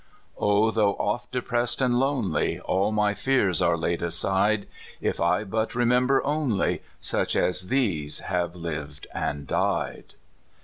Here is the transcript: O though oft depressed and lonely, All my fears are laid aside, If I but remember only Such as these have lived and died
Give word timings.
O 0.39 0.71
though 0.71 0.93
oft 0.93 1.29
depressed 1.31 1.79
and 1.79 1.99
lonely, 1.99 2.59
All 2.61 2.91
my 2.91 3.13
fears 3.13 3.61
are 3.61 3.77
laid 3.77 4.01
aside, 4.01 4.65
If 4.99 5.19
I 5.21 5.43
but 5.43 5.75
remember 5.75 6.25
only 6.25 6.81
Such 6.99 7.35
as 7.35 7.67
these 7.67 8.17
have 8.21 8.55
lived 8.55 9.05
and 9.13 9.45
died 9.45 10.15